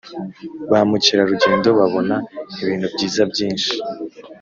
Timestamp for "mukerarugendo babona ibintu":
0.89-2.87